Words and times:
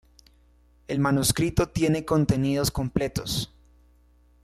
El 0.87 0.97
manuscrito 0.99 1.69
tiene 1.69 2.05
contenidos 2.05 2.71
completos. 2.71 3.53